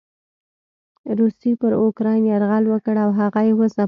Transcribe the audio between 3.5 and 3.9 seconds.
وځپلو.